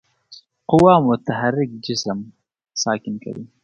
[0.69, 2.19] قوه متحرک جسم
[2.83, 3.43] ساکن کوي.